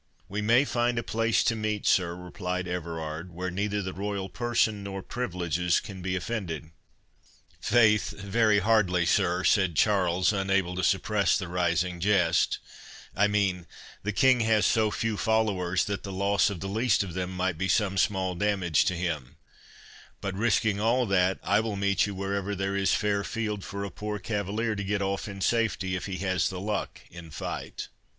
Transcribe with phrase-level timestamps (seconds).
[0.27, 4.81] "We may find a place to meet, sir," replied Everard, "where neither the royal person
[4.81, 6.71] nor privileges can be offended."
[7.59, 13.67] "Faith, very hardly, sir," said Charles, unable to suppress the rising jest—"I mean,
[14.01, 17.59] the King has so few followers, that the loss of the least of them might
[17.59, 19.35] be some small damage to him;
[20.19, 23.91] but, risking all that, I will meet you wherever there is fair field for a
[23.91, 27.89] poor cavalier to get off in safety, if he has the luck in fight."